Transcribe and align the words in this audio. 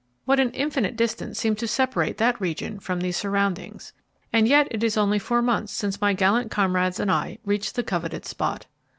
What 0.25 0.39
an 0.39 0.49
infinite 0.53 0.95
distance 0.95 1.37
seems 1.37 1.59
to 1.59 1.67
separate 1.67 2.17
that 2.17 2.41
region 2.41 2.79
from 2.79 2.99
these 3.01 3.15
surroundings! 3.17 3.93
And 4.33 4.47
yet 4.47 4.67
it 4.71 4.81
is 4.83 4.97
only 4.97 5.19
four 5.19 5.43
months 5.43 5.73
since 5.73 6.01
my 6.01 6.13
gallant 6.13 6.49
comrades 6.49 6.99
and 6.99 7.11
I 7.11 7.37
reached 7.45 7.75
the 7.75 7.83
coveted 7.83 8.25
spot. 8.25 8.65